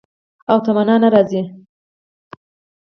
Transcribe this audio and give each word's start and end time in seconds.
او 0.51 0.57
تمنا 0.65 0.95
نه 1.01 1.09
راځي 1.13 1.41